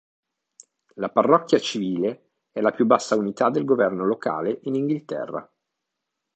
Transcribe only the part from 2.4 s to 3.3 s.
è la più bassa